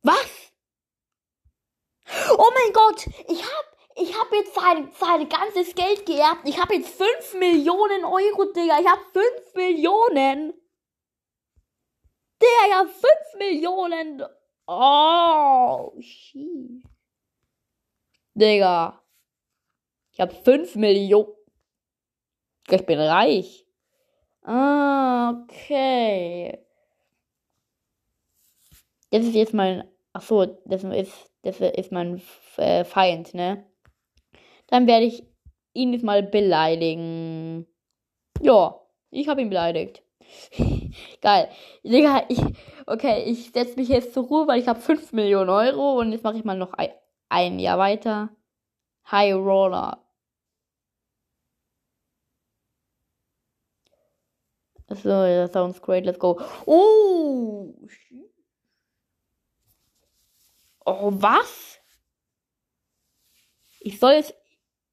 Was? 0.01 0.53
Oh 2.31 2.51
mein 2.53 2.73
Gott, 2.73 3.05
ich 3.27 3.43
hab, 3.43 3.65
ich 3.95 4.17
hab 4.17 4.31
jetzt 4.31 4.55
sein, 4.55 4.89
sein 4.97 5.27
ganzes 5.27 5.75
Geld 5.75 6.05
geerbt. 6.05 6.47
Ich 6.47 6.57
hab 6.57 6.71
jetzt 6.71 6.89
5 6.89 7.33
Millionen 7.33 8.05
Euro, 8.05 8.45
Digga. 8.53 8.79
Ich 8.79 8.87
hab 8.87 8.99
5 9.11 9.55
Millionen. 9.55 10.53
Der 12.41 12.69
ja 12.69 12.85
5 12.85 13.03
Millionen. 13.39 14.23
Oh, 14.67 15.93
shit. 15.99 16.81
Digga. 18.35 19.03
Ich 20.13 20.21
hab 20.21 20.31
5 20.31 20.75
Millionen. 20.75 21.33
Ich 22.69 22.85
bin 22.85 22.99
reich. 22.99 23.66
Ah, 24.47 25.43
okay. 25.43 26.57
Das 29.11 29.25
ist 29.25 29.35
jetzt 29.35 29.53
mein. 29.53 29.83
Ach 30.13 30.21
so, 30.21 30.45
das 30.65 30.83
ist, 30.85 31.29
das 31.43 31.59
ist 31.59 31.91
mein 31.91 32.21
äh, 32.55 32.85
Feind, 32.85 33.33
ne? 33.33 33.65
Dann 34.67 34.87
werde 34.87 35.05
ich 35.05 35.23
ihn 35.73 35.91
jetzt 35.93 36.03
mal 36.03 36.23
beleidigen. 36.23 37.67
Ja, 38.41 38.79
ich 39.11 39.27
habe 39.27 39.41
ihn 39.41 39.49
beleidigt. 39.49 40.01
Geil. 41.21 41.49
Digga, 41.83 42.23
ich. 42.29 42.41
Okay, 42.85 43.23
ich 43.25 43.51
setze 43.51 43.75
mich 43.77 43.89
jetzt 43.89 44.13
zur 44.13 44.23
Ruhe, 44.27 44.47
weil 44.47 44.61
ich 44.61 44.67
habe 44.69 44.79
5 44.79 45.11
Millionen 45.11 45.49
Euro 45.49 45.99
und 45.99 46.13
jetzt 46.13 46.23
mache 46.23 46.37
ich 46.37 46.45
mal 46.45 46.57
noch 46.57 46.73
ein, 46.73 46.91
ein 47.29 47.59
Jahr 47.59 47.79
weiter. 47.79 48.29
High 49.11 49.35
Roller. 49.35 50.06
So, 54.89 55.09
that 55.09 55.51
sounds 55.51 55.79
great. 55.81 56.05
Let's 56.05 56.19
go. 56.19 56.39
Oh! 56.65 57.73
Oh, 60.85 61.11
was? 61.11 61.79
Ich 63.81 63.99
soll 63.99 64.13
jetzt 64.13 64.33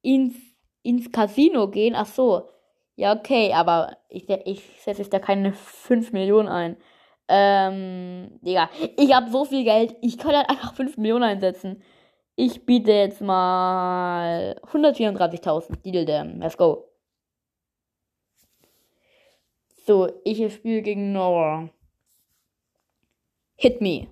ins, 0.03 0.35
ins 0.83 1.11
Casino 1.13 1.69
gehen? 1.69 1.95
Ach 1.95 2.07
so. 2.07 2.49
Ja, 2.97 3.15
okay, 3.17 3.53
aber 3.53 3.97
ich, 4.09 4.29
ich 4.29 4.63
setze 4.83 5.03
jetzt 5.03 5.13
da 5.13 5.19
keine 5.19 5.53
5 5.53 6.13
Millionen 6.13 6.49
ein. 6.49 6.77
Ähm, 7.29 8.39
Digga, 8.43 8.71
ich 8.97 9.15
habe 9.15 9.31
so 9.31 9.45
viel 9.45 9.65
Geld, 9.65 9.97
ich 10.03 10.19
kann 10.19 10.37
halt 10.37 10.49
einfach 10.49 10.75
5 10.75 10.97
Millionen 10.99 11.25
einsetzen. 11.25 11.83
Ich 12.37 12.67
biete 12.67 12.93
jetzt 12.93 13.21
mal 13.21 14.61
134.000. 14.73 15.83
Deal 15.85 16.05
them. 16.05 16.41
Let's 16.41 16.57
go. 16.57 16.94
So, 19.87 20.11
ich 20.25 20.39
spiele 20.55 20.81
gegen 20.81 21.13
Nora. 21.13 21.69
Hit 23.57 23.83
me. 23.83 24.09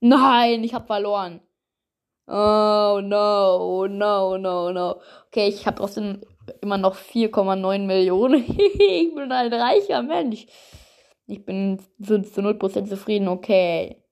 Nein, 0.00 0.62
ich 0.62 0.74
habe 0.74 0.86
verloren. 0.86 1.40
Oh 2.26 3.00
no, 3.02 3.86
no, 3.86 4.36
no, 4.36 4.72
no. 4.72 5.00
Okay, 5.28 5.48
ich 5.48 5.66
habe 5.66 5.78
trotzdem 5.78 6.20
immer 6.60 6.76
noch 6.76 6.96
4,9 6.96 7.78
Millionen. 7.86 8.44
ich 8.58 9.14
bin 9.14 9.32
ein 9.32 9.52
reicher 9.52 10.02
Mensch. 10.02 10.46
Ich 11.26 11.44
bin 11.44 11.80
zu, 12.02 12.20
zu 12.22 12.42
0% 12.42 12.88
zufrieden. 12.88 13.28
Okay. 13.28 14.02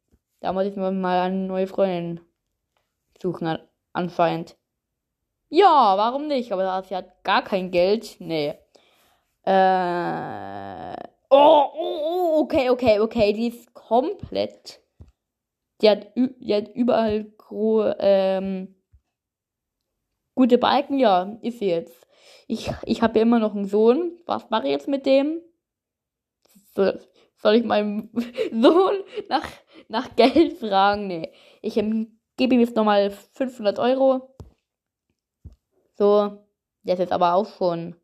Da 0.40 0.54
muss 0.54 0.64
ich 0.64 0.76
mir 0.76 0.90
mal 0.90 1.20
eine 1.20 1.36
neue 1.36 1.66
Freundin 1.66 2.20
suchen, 3.20 3.58
anscheinend. 3.92 4.56
Ja, 5.50 5.96
warum 5.96 6.28
nicht? 6.28 6.50
Aber 6.52 6.82
sie 6.82 6.96
hat 6.96 7.22
gar 7.24 7.42
kein 7.42 7.70
Geld. 7.70 8.16
Nee. 8.20 8.54
Äh. 9.48 10.94
Oh, 11.30 11.64
oh, 11.74 12.00
oh, 12.04 12.40
okay, 12.42 12.68
okay, 12.68 13.00
okay. 13.00 13.32
Die 13.32 13.48
ist 13.48 13.72
komplett. 13.72 14.82
Die 15.80 15.88
hat, 15.88 16.08
die 16.14 16.54
hat 16.54 16.68
überall 16.74 17.24
gro 17.38 17.94
ähm, 17.98 18.74
gute 20.34 20.58
Balken. 20.58 20.98
Ja, 20.98 21.38
ist 21.40 21.60
sie 21.60 21.68
jetzt. 21.68 22.06
Ich, 22.46 22.70
ich 22.84 23.00
habe 23.00 23.18
ja 23.18 23.22
immer 23.22 23.38
noch 23.38 23.54
einen 23.54 23.64
Sohn. 23.64 24.18
Was 24.26 24.50
mache 24.50 24.66
ich 24.66 24.72
jetzt 24.72 24.88
mit 24.88 25.06
dem? 25.06 25.40
So, 26.74 26.92
soll 27.36 27.54
ich 27.54 27.64
meinem 27.64 28.10
Sohn 28.52 29.02
nach, 29.30 29.46
nach 29.88 30.14
Geld 30.14 30.58
fragen? 30.58 31.06
Nee. 31.06 31.32
Ich 31.62 31.74
gebe 31.74 32.54
ihm 32.54 32.60
jetzt 32.60 32.76
nochmal 32.76 33.10
500 33.10 33.78
Euro. 33.78 34.36
So. 35.96 36.44
Der 36.82 36.94
ist 36.94 37.00
jetzt 37.00 37.12
aber 37.12 37.32
auch 37.32 37.46
schon 37.46 37.96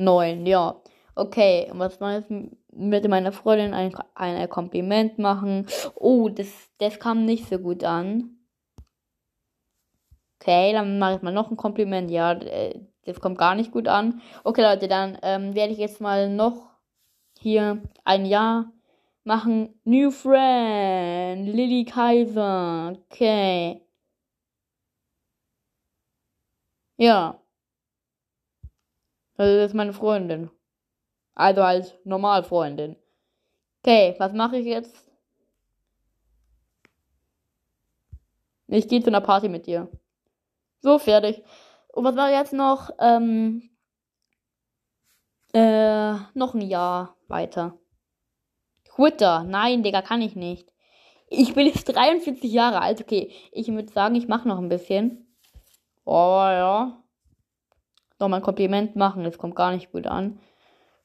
neun, 0.00 0.46
ja. 0.46 0.80
Okay, 1.14 1.68
und 1.70 1.78
was 1.78 2.00
war 2.00 2.14
jetzt 2.14 2.30
mit 2.72 3.08
meiner 3.08 3.32
Freundin 3.32 3.74
ein, 3.74 3.94
ein 4.14 4.48
Kompliment 4.48 5.18
machen? 5.18 5.66
Oh, 5.94 6.28
das, 6.28 6.48
das 6.78 6.98
kam 6.98 7.24
nicht 7.24 7.48
so 7.48 7.58
gut 7.58 7.84
an. 7.84 8.36
Okay, 10.40 10.72
dann 10.72 10.98
mache 10.98 11.16
ich 11.16 11.22
mal 11.22 11.32
noch 11.32 11.50
ein 11.50 11.56
Kompliment. 11.56 12.10
Ja, 12.10 12.32
äh, 12.32 12.80
das 13.04 13.20
kommt 13.20 13.38
gar 13.38 13.54
nicht 13.54 13.72
gut 13.72 13.88
an. 13.88 14.22
Okay, 14.44 14.62
Leute, 14.62 14.88
dann 14.88 15.18
ähm, 15.22 15.54
werde 15.54 15.72
ich 15.72 15.78
jetzt 15.78 16.00
mal 16.00 16.28
noch 16.30 16.70
hier 17.38 17.82
ein 18.04 18.24
Jahr 18.26 18.72
machen. 19.24 19.80
New 19.84 20.10
Friend, 20.10 21.46
Lily 21.46 21.84
Kaiser. 21.84 22.92
Okay. 23.10 23.82
Ja. 26.98 27.40
Also 29.40 29.56
das 29.56 29.70
ist 29.70 29.74
meine 29.74 29.94
Freundin. 29.94 30.50
Also 31.34 31.62
als 31.62 31.94
Normalfreundin. 32.04 32.96
Okay, 33.82 34.14
was 34.18 34.34
mache 34.34 34.58
ich 34.58 34.66
jetzt? 34.66 35.10
Ich 38.66 38.86
gehe 38.86 39.00
zu 39.00 39.06
einer 39.06 39.22
Party 39.22 39.48
mit 39.48 39.66
dir. 39.66 39.88
So, 40.80 40.98
fertig. 40.98 41.42
Und 41.88 42.04
was 42.04 42.16
war 42.16 42.30
jetzt 42.30 42.52
noch? 42.52 42.90
Ähm, 42.98 43.70
äh, 45.54 46.12
noch 46.34 46.52
ein 46.52 46.60
Jahr 46.60 47.16
weiter. 47.26 47.78
Twitter. 48.84 49.44
Nein, 49.44 49.82
Digga, 49.82 50.02
kann 50.02 50.20
ich 50.20 50.36
nicht. 50.36 50.70
Ich 51.28 51.54
bin 51.54 51.66
jetzt 51.66 51.84
43 51.84 52.52
Jahre 52.52 52.82
alt. 52.82 53.00
Okay, 53.00 53.32
ich 53.52 53.68
würde 53.68 53.90
sagen, 53.90 54.16
ich 54.16 54.28
mache 54.28 54.46
noch 54.46 54.58
ein 54.58 54.68
bisschen. 54.68 55.34
Oh 56.04 56.42
ja 56.42 57.00
noch 58.20 58.28
mal 58.28 58.36
ein 58.36 58.42
Kompliment 58.42 58.96
machen. 58.96 59.24
Das 59.24 59.38
kommt 59.38 59.56
gar 59.56 59.72
nicht 59.72 59.92
gut 59.92 60.06
an. 60.06 60.38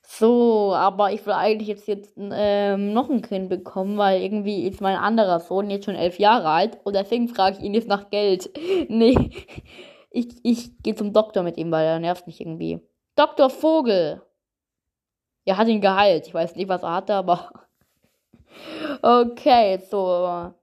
So, 0.07 0.73
aber 0.75 1.11
ich 1.13 1.25
will 1.25 1.33
eigentlich 1.33 1.67
jetzt, 1.67 1.87
jetzt 1.87 2.13
ähm, 2.17 2.93
noch 2.93 3.09
ein 3.09 3.21
Kind 3.23 3.49
bekommen, 3.49 3.97
weil 3.97 4.21
irgendwie 4.21 4.67
ist 4.67 4.79
mein 4.81 4.97
anderer 4.97 5.39
Sohn 5.39 5.69
jetzt 5.69 5.85
schon 5.85 5.95
elf 5.95 6.19
Jahre 6.19 6.49
alt 6.49 6.77
und 6.83 6.95
deswegen 6.95 7.27
frage 7.27 7.57
ich 7.57 7.63
ihn 7.63 7.73
jetzt 7.73 7.87
nach 7.87 8.11
Geld. 8.11 8.49
nee, 8.89 9.15
ich, 10.11 10.27
ich 10.43 10.77
gehe 10.83 10.95
zum 10.95 11.11
Doktor 11.11 11.43
mit 11.43 11.57
ihm, 11.57 11.71
weil 11.71 11.85
er 11.85 11.99
nervt 11.99 12.27
mich 12.27 12.39
irgendwie. 12.39 12.81
Dr. 13.15 13.49
Vogel. 13.49 14.21
Er 15.45 15.57
hat 15.57 15.67
ihn 15.67 15.81
geheilt. 15.81 16.27
Ich 16.27 16.33
weiß 16.33 16.55
nicht, 16.55 16.69
was 16.69 16.83
er 16.83 16.93
hatte, 16.93 17.13
aber. 17.15 17.51
okay, 19.01 19.79
so. 19.89 20.53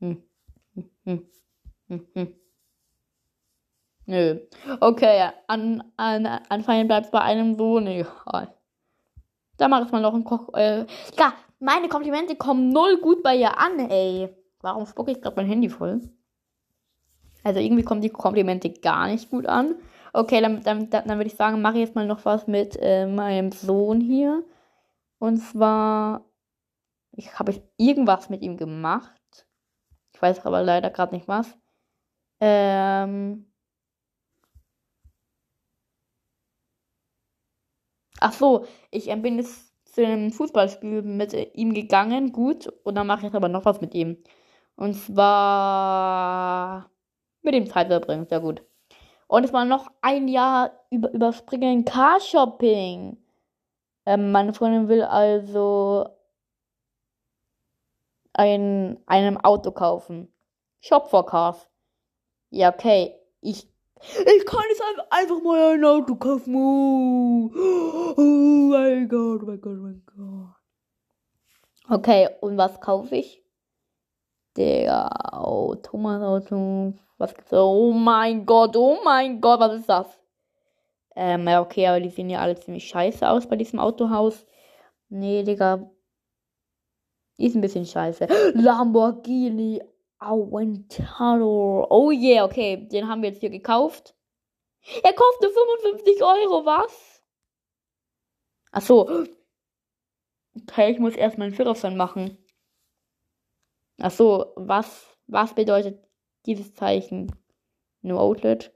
Hm. 0.00 0.22
Hm, 0.74 0.90
hm, 1.04 1.28
hm, 1.88 2.06
hm. 2.14 2.43
Nö. 4.06 4.38
Okay, 4.80 5.30
an, 5.46 5.82
an, 5.96 6.26
anscheinend 6.48 6.88
bleibt 6.88 7.06
es 7.06 7.10
bei 7.10 7.20
einem 7.20 7.56
so. 7.56 7.80
Nee. 7.80 8.04
Da 9.56 9.68
mach 9.68 9.86
ich 9.86 9.92
mal 9.92 10.02
noch 10.02 10.14
ein 10.14 10.24
Koch. 10.24 10.52
Äh, 10.54 10.86
ja, 11.18 11.32
meine 11.58 11.88
Komplimente 11.88 12.36
kommen 12.36 12.70
null 12.70 12.98
gut 13.00 13.22
bei 13.22 13.36
ihr 13.36 13.58
an, 13.58 13.78
ey. 13.78 14.28
Warum 14.60 14.86
spucke 14.86 15.12
ich 15.12 15.20
gerade 15.20 15.36
mein 15.36 15.46
Handy 15.46 15.68
voll? 15.68 16.00
Also 17.42 17.60
irgendwie 17.60 17.82
kommen 17.82 18.00
die 18.00 18.10
Komplimente 18.10 18.70
gar 18.70 19.06
nicht 19.06 19.30
gut 19.30 19.46
an. 19.46 19.76
Okay, 20.12 20.40
dann, 20.40 20.62
dann, 20.62 20.90
dann 20.90 21.08
würde 21.08 21.26
ich 21.26 21.36
sagen, 21.36 21.60
mache 21.60 21.74
ich 21.74 21.80
jetzt 21.80 21.94
mal 21.94 22.06
noch 22.06 22.24
was 22.24 22.46
mit 22.46 22.78
äh, 22.80 23.06
meinem 23.06 23.52
Sohn 23.52 24.00
hier. 24.00 24.44
Und 25.18 25.38
zwar, 25.38 26.24
ich 27.12 27.38
habe 27.38 27.62
irgendwas 27.76 28.30
mit 28.30 28.42
ihm 28.42 28.56
gemacht. 28.56 29.46
Ich 30.12 30.22
weiß 30.22 30.46
aber 30.46 30.62
leider 30.62 30.90
gerade 30.90 31.14
nicht 31.14 31.28
was. 31.28 31.58
Ähm, 32.40 33.46
Ach 38.26 38.32
so, 38.32 38.64
ich 38.90 39.08
ähm, 39.08 39.20
bin 39.20 39.36
jetzt 39.36 39.74
zu 39.84 40.02
einem 40.02 40.32
Fußballspiel 40.32 41.02
mit 41.02 41.34
ihm 41.54 41.74
gegangen, 41.74 42.32
gut. 42.32 42.72
Und 42.82 42.94
dann 42.94 43.06
mache 43.06 43.18
ich 43.18 43.24
jetzt 43.24 43.34
aber 43.34 43.50
noch 43.50 43.66
was 43.66 43.82
mit 43.82 43.94
ihm. 43.94 44.16
Und 44.76 44.94
zwar 44.94 45.30
mit 47.42 47.52
dem 47.52 47.66
Zeit 47.66 47.88
verbringen, 47.88 48.24
sehr 48.26 48.40
gut. 48.40 48.62
Und 49.26 49.44
es 49.44 49.52
war 49.52 49.66
noch 49.66 49.90
ein 50.00 50.28
Jahr 50.28 50.72
über, 50.88 51.12
überspringen 51.12 51.84
Car-Shopping. 51.84 53.18
Ähm, 54.06 54.32
meine 54.32 54.54
Freundin 54.54 54.88
will 54.88 55.02
also 55.02 56.08
ein, 58.32 58.98
einem 59.04 59.36
Auto 59.36 59.70
kaufen. 59.70 60.32
Shop 60.80 61.10
for 61.10 61.26
Cars. 61.26 61.68
Ja, 62.48 62.72
okay. 62.72 63.16
Ich, 63.42 63.68
ich 64.00 64.46
kann 64.46 64.62
jetzt 64.70 64.82
einfach, 65.10 65.42
mal 65.42 65.74
ein 65.74 65.84
Auto 65.84 66.14
kaufen. 66.16 67.52
Oh, 69.34 69.38
oh 69.42 69.46
mein 69.46 69.60
Gott, 69.60 69.76
oh 69.78 69.82
mein 69.82 70.02
Gott, 70.06 70.14
oh 70.18 70.22
mein 70.22 70.54
Gott. 71.88 71.98
Okay, 71.98 72.28
und 72.40 72.56
was 72.56 72.80
kaufe 72.80 73.16
ich? 73.16 73.42
Der 74.56 75.10
oh, 75.32 75.74
Thomas 75.74 76.22
Auto. 76.22 76.94
Was 77.18 77.34
gibt's? 77.34 77.52
Oh 77.52 77.92
mein 77.92 78.46
Gott, 78.46 78.76
oh 78.76 78.98
mein 79.04 79.40
Gott, 79.40 79.58
was 79.60 79.80
ist 79.80 79.88
das? 79.88 80.06
Ähm, 81.16 81.48
ja, 81.48 81.60
okay, 81.60 81.86
aber 81.86 82.00
die 82.00 82.10
sehen 82.10 82.30
ja 82.30 82.40
alle 82.40 82.54
ziemlich 82.54 82.86
scheiße 82.86 83.28
aus 83.28 83.48
bei 83.48 83.56
diesem 83.56 83.78
Autohaus. 83.78 84.46
Nee, 85.08 85.42
Digga. 85.42 85.90
Die 87.38 87.46
ist 87.46 87.56
ein 87.56 87.60
bisschen 87.60 87.86
scheiße. 87.86 88.28
Lamborghini 88.54 89.82
Aventador. 90.18 91.90
Oh 91.90 92.10
yeah, 92.12 92.44
okay. 92.44 92.88
Den 92.88 93.08
haben 93.08 93.22
wir 93.22 93.30
jetzt 93.30 93.40
hier 93.40 93.50
gekauft. 93.50 94.14
Er 95.02 95.12
kostet 95.12 95.50
nur 95.54 95.92
55 95.92 96.22
Euro, 96.22 96.64
was? 96.64 97.13
Ach 98.76 98.82
so. 98.82 99.26
Okay, 100.56 100.90
ich 100.90 100.98
muss 100.98 101.14
erst 101.14 101.38
meinen 101.38 101.54
Führerschein 101.54 101.96
machen. 101.96 102.38
Ach 104.00 104.10
so, 104.10 104.52
was, 104.56 105.16
was 105.28 105.54
bedeutet 105.54 106.04
dieses 106.46 106.74
Zeichen? 106.74 107.32
No 108.02 108.18
Outlet? 108.18 108.72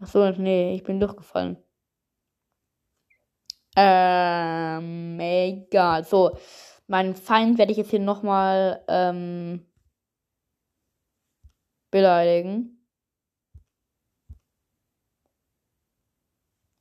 Ach 0.00 0.06
so, 0.06 0.30
nee, 0.30 0.74
ich 0.74 0.82
bin 0.82 0.98
durchgefallen. 0.98 1.58
Ähm, 3.76 5.20
egal. 5.20 6.04
So, 6.04 6.38
meinen 6.86 7.14
Feind 7.14 7.58
werde 7.58 7.72
ich 7.72 7.78
jetzt 7.78 7.90
hier 7.90 8.00
nochmal 8.00 8.82
ähm, 8.88 9.66
beleidigen. 11.90 12.72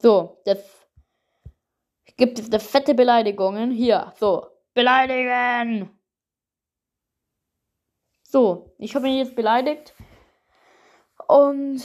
So, 0.02 0.42
das 0.46 0.85
gibt 2.18 2.40
es 2.40 2.48
eine 2.48 2.60
fette 2.60 2.94
Beleidigungen. 2.94 3.72
Hier, 3.72 4.14
so, 4.18 4.48
beleidigen. 4.74 5.90
So, 8.24 8.76
ich 8.80 8.96
habe 8.96 9.08
ihn 9.08 9.18
jetzt 9.18 9.36
beleidigt. 9.36 9.94
Und 11.28 11.84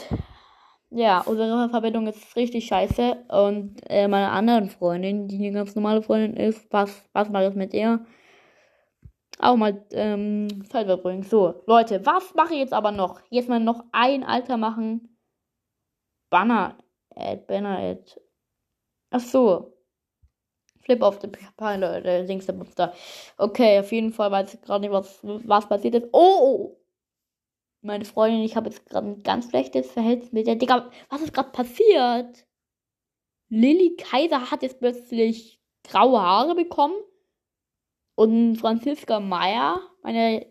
ja, 0.90 1.20
unsere 1.20 1.68
Verbindung 1.70 2.06
ist 2.08 2.34
richtig 2.36 2.66
scheiße. 2.66 3.24
Und 3.28 3.80
äh, 3.88 4.08
meine 4.08 4.30
anderen 4.30 4.68
Freundin, 4.68 5.28
die 5.28 5.36
eine 5.36 5.52
ganz 5.52 5.74
normale 5.74 6.02
Freundin 6.02 6.34
ist, 6.36 6.66
was, 6.72 7.04
was 7.12 7.28
mache 7.30 7.48
ich 7.48 7.54
mit 7.54 7.72
ihr? 7.74 8.04
Auch 9.38 9.56
mal 9.56 9.86
ähm, 9.92 10.64
Zeit 10.68 10.86
verbringen. 10.86 11.22
So, 11.22 11.62
Leute, 11.66 12.04
was 12.04 12.34
mache 12.34 12.54
ich 12.54 12.60
jetzt 12.60 12.72
aber 12.74 12.90
noch? 12.92 13.20
Jetzt 13.30 13.48
mal 13.48 13.60
noch 13.60 13.84
ein 13.92 14.24
Alter 14.24 14.56
machen. 14.56 15.16
Banner. 16.30 16.76
Ad, 17.14 17.44
Banner, 17.46 17.78
Ad. 17.78 18.20
Ach 19.10 19.20
so. 19.20 19.79
Flip 20.82 21.02
of 21.02 21.20
the 21.20 21.28
Pilot, 21.28 22.04
der 22.04 22.24
Dings 22.24 22.46
der 22.46 22.54
Monster. 22.54 22.92
Okay, 23.36 23.78
auf 23.78 23.92
jeden 23.92 24.12
Fall 24.12 24.30
weiß 24.30 24.54
ich 24.54 24.60
gerade 24.62 24.80
nicht, 24.80 24.92
was, 24.92 25.20
was 25.22 25.68
passiert 25.68 25.94
ist. 25.94 26.08
Oh! 26.12 26.76
Meine 27.82 28.04
Freundin, 28.04 28.42
ich 28.42 28.56
habe 28.56 28.68
jetzt 28.68 28.86
gerade 28.86 29.08
ein 29.08 29.22
ganz 29.22 29.48
schlechtes 29.48 29.90
Verhältnis 29.90 30.32
mit 30.32 30.46
der. 30.46 30.56
Digga, 30.56 30.90
was 31.08 31.22
ist 31.22 31.32
gerade 31.32 31.50
passiert? 31.50 32.46
Lilly 33.48 33.96
Kaiser 33.96 34.50
hat 34.50 34.62
jetzt 34.62 34.80
plötzlich 34.80 35.60
graue 35.84 36.20
Haare 36.20 36.54
bekommen. 36.54 36.94
Und 38.14 38.56
Franziska 38.56 39.18
Meyer, 39.18 39.80
meine 40.02 40.46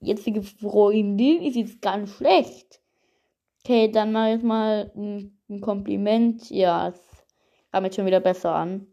jetzige 0.00 0.42
Freundin, 0.42 1.42
ist 1.42 1.56
jetzt 1.56 1.80
ganz 1.80 2.10
schlecht. 2.10 2.82
Okay, 3.64 3.90
dann 3.90 4.12
mache 4.12 4.34
ich 4.36 4.42
mal 4.42 4.92
ein, 4.94 5.40
ein 5.48 5.60
Kompliment. 5.60 6.50
Ja, 6.50 6.88
es 6.88 7.00
kam 7.72 7.84
jetzt 7.84 7.96
schon 7.96 8.06
wieder 8.06 8.20
besser 8.20 8.54
an. 8.54 8.86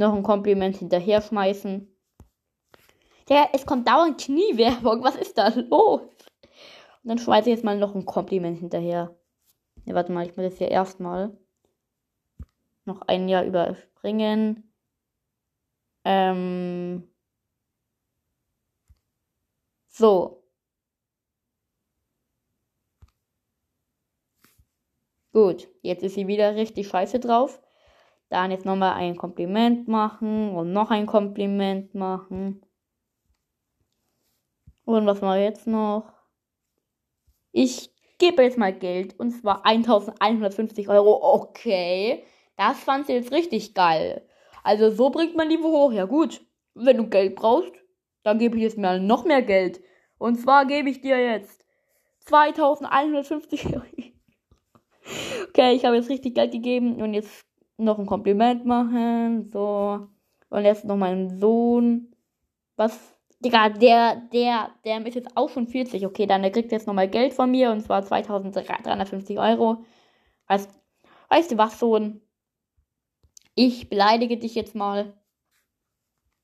Noch 0.00 0.14
ein 0.14 0.22
Kompliment 0.22 0.78
hinterher 0.78 1.20
schmeißen. 1.20 1.86
Der, 3.28 3.50
es 3.52 3.66
kommt 3.66 3.86
dauernd 3.86 4.18
Kniewerbung. 4.18 5.04
Was 5.04 5.14
ist 5.14 5.36
da 5.36 5.48
los? 5.48 6.00
Und 6.00 7.04
dann 7.04 7.18
schmeiße 7.18 7.50
ich 7.50 7.56
jetzt 7.56 7.64
mal 7.66 7.76
noch 7.76 7.94
ein 7.94 8.06
Kompliment 8.06 8.58
hinterher. 8.60 9.14
Ne, 9.84 9.94
warte 9.94 10.10
mal, 10.10 10.24
ich 10.24 10.34
muss 10.34 10.44
jetzt 10.44 10.56
hier 10.56 10.70
erstmal 10.70 11.36
noch 12.86 13.02
ein 13.02 13.28
Jahr 13.28 13.44
überspringen. 13.44 14.72
Ähm. 16.06 17.06
So. 19.90 20.42
Gut, 25.34 25.68
jetzt 25.82 26.02
ist 26.02 26.14
sie 26.14 26.26
wieder 26.26 26.54
richtig 26.54 26.88
scheiße 26.88 27.20
drauf. 27.20 27.60
Dann 28.30 28.52
jetzt 28.52 28.64
nochmal 28.64 28.94
ein 28.94 29.16
Kompliment 29.16 29.88
machen 29.88 30.54
und 30.54 30.72
noch 30.72 30.90
ein 30.90 31.06
Kompliment 31.06 31.94
machen. 31.94 32.62
Und 34.84 35.04
was 35.04 35.20
mache 35.20 35.38
ich 35.38 35.44
jetzt 35.44 35.66
noch? 35.66 36.12
Ich 37.52 37.90
gebe 38.18 38.44
jetzt 38.44 38.56
mal 38.56 38.72
Geld 38.72 39.18
und 39.18 39.32
zwar 39.32 39.66
1150 39.66 40.88
Euro. 40.88 41.18
Okay, 41.34 42.24
das 42.56 42.78
fand 42.78 43.06
sie 43.06 43.14
jetzt 43.14 43.32
richtig 43.32 43.74
geil. 43.74 44.24
Also 44.62 44.90
so 44.90 45.10
bringt 45.10 45.36
man 45.36 45.48
Niveau 45.48 45.72
hoch. 45.72 45.92
Ja 45.92 46.04
gut, 46.04 46.40
wenn 46.74 46.98
du 46.98 47.08
Geld 47.08 47.34
brauchst, 47.34 47.72
dann 48.22 48.38
gebe 48.38 48.56
ich 48.56 48.62
jetzt 48.62 48.78
mal 48.78 49.00
noch 49.00 49.24
mehr 49.24 49.42
Geld. 49.42 49.80
Und 50.18 50.36
zwar 50.36 50.66
gebe 50.66 50.88
ich 50.88 51.00
dir 51.00 51.18
jetzt 51.18 51.64
2150 52.26 53.66
Euro. 53.66 53.82
okay, 55.48 55.72
ich 55.74 55.84
habe 55.84 55.96
jetzt 55.96 56.10
richtig 56.10 56.36
Geld 56.36 56.52
gegeben 56.52 57.02
und 57.02 57.14
jetzt 57.14 57.49
noch 57.80 57.98
ein 57.98 58.06
Kompliment 58.06 58.64
machen. 58.64 59.50
So. 59.50 60.08
Und 60.50 60.64
jetzt 60.64 60.84
noch 60.84 60.96
meinen 60.96 61.38
Sohn. 61.38 62.14
Was? 62.76 63.16
Digga, 63.40 63.70
der, 63.70 64.16
der, 64.32 64.70
der 64.84 65.06
ist 65.06 65.14
jetzt 65.14 65.36
auch 65.36 65.48
schon 65.48 65.66
40. 65.66 66.06
Okay, 66.06 66.26
dann 66.26 66.42
der 66.42 66.52
kriegt 66.52 66.72
jetzt 66.72 66.86
nochmal 66.86 67.08
Geld 67.08 67.32
von 67.32 67.50
mir 67.50 67.70
und 67.70 67.80
zwar 67.80 68.02
2350 68.04 69.38
Euro. 69.38 69.84
Weißt, 70.46 70.70
weißt 71.28 71.52
du 71.52 71.58
was, 71.58 71.78
Sohn? 71.78 72.20
Ich 73.54 73.88
beleidige 73.88 74.36
dich 74.38 74.54
jetzt 74.54 74.74
mal. 74.74 75.14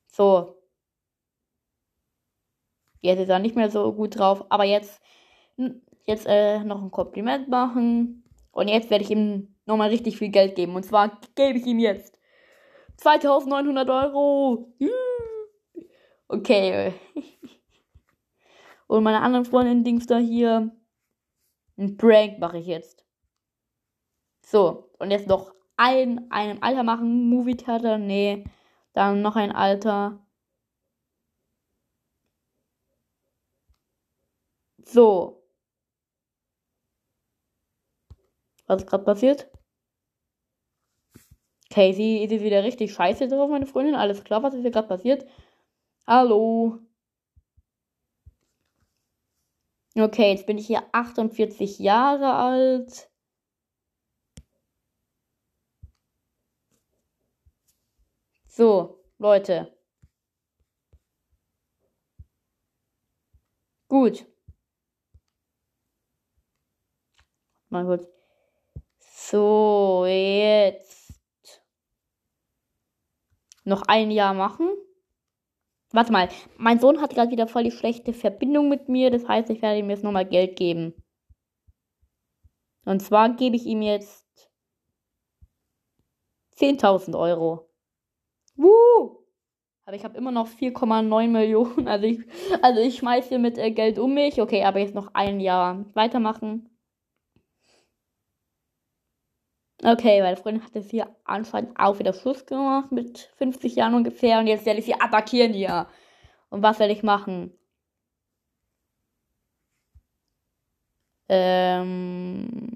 So. 0.09 0.57
Jetzt 3.01 3.21
ist 3.21 3.29
er 3.29 3.39
nicht 3.39 3.57
mehr 3.57 3.71
so 3.71 3.93
gut 3.93 4.19
drauf, 4.19 4.45
aber 4.49 4.65
jetzt, 4.65 5.01
jetzt 6.05 6.27
äh, 6.27 6.65
noch 6.65 6.83
ein 6.83 6.91
Kompliment 6.91 7.49
machen. 7.49 8.25
Und 8.53 8.69
jetzt 8.69 8.91
werde 8.91 9.05
ich 9.05 9.11
ihm 9.11 9.56
nochmal 9.67 9.91
richtig 9.91 10.19
viel 10.19 10.31
Geld 10.31 10.55
geben. 10.57 10.75
Und 10.75 10.85
zwar 10.85 11.21
gebe 11.35 11.59
ich 11.59 11.67
ihm 11.67 11.79
jetzt 11.79 12.19
2900 12.97 13.91
Euro. 13.91 14.73
Okay. 16.29 16.95
Und 18.87 19.03
meine 19.03 19.21
anderen 19.21 19.45
Freundin 19.45 19.85
Dings 19.85 20.07
da 20.07 20.19
hier. 20.19 20.71
Ein 21.79 21.97
Prank 21.97 22.39
mache 22.39 22.59
ich 22.59 22.67
jetzt. 22.67 23.05
So, 24.47 24.91
und 24.99 25.11
jetzt 25.11 25.27
noch 25.27 25.53
ein, 25.77 26.31
einem 26.31 26.63
Alter 26.63 26.83
machen. 26.85 27.29
Movie-Theater, 27.29 27.99
nee. 27.99 28.45
Dann 28.93 29.23
noch 29.23 29.37
ein 29.37 29.53
Alter. 29.53 30.25
So. 34.85 35.43
Was 38.67 38.83
ist 38.83 38.89
gerade 38.89 39.05
passiert? 39.05 39.51
Casey 41.77 42.25
ist 42.25 42.31
wieder 42.43 42.65
richtig 42.65 42.95
scheiße 42.95 43.29
drauf, 43.29 43.51
meine 43.51 43.67
Freundin. 43.67 43.95
Alles 43.95 44.25
klar, 44.25 44.43
was 44.43 44.55
ist 44.55 44.63
hier 44.63 44.71
gerade 44.71 44.89
passiert? 44.89 45.27
Hallo. 46.07 46.79
Okay, 49.95 50.31
jetzt 50.31 50.47
bin 50.47 50.57
ich 50.57 50.67
hier 50.69 50.83
48 50.93 51.79
Jahre 51.79 52.33
alt. 52.35 53.11
So, 58.47 59.05
Leute. 59.19 59.77
Gut. 63.89 64.27
Mal 67.69 67.85
kurz. 67.85 68.07
So, 69.01 70.07
jetzt. 70.07 70.97
Noch 73.67 73.83
ein 73.83 74.11
Jahr 74.11 74.35
machen. 74.35 74.69
Warte 75.93 76.13
mal, 76.13 76.29
mein 76.57 76.81
Sohn 76.81 77.01
hat 77.01 77.15
gerade 77.15 77.31
wieder 77.31 77.47
voll 77.47 77.65
die 77.65 77.71
schlechte 77.71 78.13
Verbindung 78.13 78.69
mit 78.69 78.89
mir. 78.89 79.11
Das 79.11 79.29
heißt, 79.29 79.51
ich 79.51 79.63
werde 79.63 79.79
ihm 79.79 79.91
jetzt 79.91 80.05
nochmal 80.05 80.27
Geld 80.27 80.57
geben. 80.57 80.95
Und 82.85 83.01
zwar 83.01 83.35
gebe 83.35 83.57
ich 83.57 83.67
ihm 83.67 83.83
jetzt 83.83 84.27
10.000 86.59 87.19
Euro. 87.19 87.69
Woo! 88.55 89.25
Aber 89.85 89.95
ich 89.95 90.05
habe 90.05 90.17
immer 90.17 90.33
noch 90.33 90.49
4,9 90.49 91.29
Millionen. 91.29 91.89
Also 91.89 92.07
ich, 92.07 92.21
also 92.63 92.81
ich 92.81 92.97
schmeiße 92.97 93.39
mit 93.39 93.59
äh, 93.59 93.71
Geld 93.71 93.99
um 93.99 94.15
mich. 94.15 94.41
Okay, 94.41 94.65
aber 94.65 94.81
jetzt 94.81 94.95
noch 94.95 95.15
ein 95.15 95.41
Jahr 95.41 95.85
weitermachen. 95.95 96.76
Okay, 99.83 100.23
meine 100.23 100.37
Freundin 100.37 100.65
hat 100.65 100.75
jetzt 100.75 100.91
hier 100.91 101.15
anscheinend 101.25 101.79
auch 101.79 101.99
wieder 101.99 102.13
Schluss 102.15 102.47
gemacht 102.47 102.93
mit 102.93 103.31
50 103.37 103.77
Jahren 103.77 103.95
ungefähr. 103.95 104.39
Und 104.39 104.47
jetzt 104.47 104.65
werde 104.65 104.81
ich 104.81 104.87
sie 104.87 104.95
attackieren 104.95 105.53
hier. 105.53 105.87
Und 106.49 106.63
was 106.63 106.79
werde 106.79 106.93
ich 106.95 107.03
machen? 107.03 107.53
Ähm. 111.29 112.69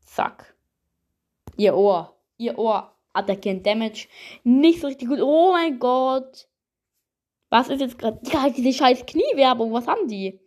Zack. 0.00 0.54
Ihr 1.56 1.76
Ohr. 1.76 2.14
Ihr 2.36 2.58
Ohr 2.58 2.94
attackieren 3.14 3.62
Damage. 3.62 4.08
Nicht 4.42 4.80
so 4.80 4.88
richtig 4.88 5.08
gut. 5.08 5.20
Oh 5.20 5.52
mein 5.52 5.78
Gott. 5.78 6.48
Was 7.48 7.68
ist 7.68 7.80
jetzt 7.80 7.98
gerade? 7.98 8.20
Ja, 8.30 8.50
diese 8.50 8.72
scheiß 8.72 9.06
Kniewerbung. 9.06 9.72
Was 9.72 9.86
haben 9.86 10.08
die? 10.08 10.40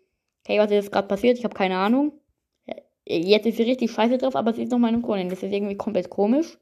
Okay, 0.43 0.60
was 0.60 0.65
ist 0.67 0.74
jetzt 0.74 0.91
gerade 0.91 1.08
passiert? 1.08 1.38
Ich 1.38 1.43
habe 1.43 1.56
keine 1.56 1.78
Ahnung. 1.78 2.20
Jetzt 3.10 3.46
ist 3.46 3.58
sie 3.58 3.63
richtig 3.63 3.91
scheiße 3.91 4.17
drauf, 4.17 4.36
aber 4.36 4.54
sie 4.54 4.63
ist 4.63 4.72
noch 4.72 4.80
meine 4.80 5.00
Kundin. 5.00 5.30
Das 5.30 5.41
ist 5.41 5.54
irgendwie 5.54 5.78
komplett 5.78 6.10
komisch. 6.10 6.58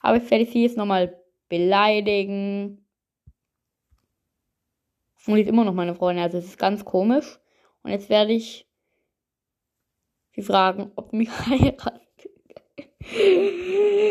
Aber 0.00 0.16
ich 0.16 0.28
werde 0.30 0.44
sie 0.44 0.62
jetzt 0.62 0.76
nochmal 0.76 1.16
beleidigen. 1.48 2.84
Und 5.26 5.36
die 5.36 5.42
ist 5.42 5.48
immer 5.48 5.64
noch 5.64 5.74
meine 5.74 5.94
Freundin. 5.94 6.24
Also 6.24 6.38
es 6.38 6.46
ist 6.46 6.58
ganz 6.58 6.84
komisch. 6.84 7.38
Und 7.82 7.92
jetzt 7.92 8.08
werde 8.08 8.32
ich 8.32 8.66
sie 10.34 10.42
fragen, 10.42 10.90
ob 10.96 11.12
mich 11.12 11.30
heiraten. 11.46 12.00